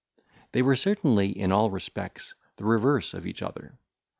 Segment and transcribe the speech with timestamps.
[0.51, 3.77] They were certainly, in all respects, the reverse of each other.